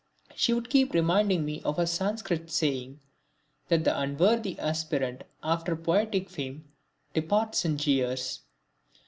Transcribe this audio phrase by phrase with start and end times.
[0.33, 3.01] She would keep reminding me of a Sanskrit saying
[3.67, 6.65] that the unworthy aspirant after poetic fame
[7.13, 8.39] departs in jeers!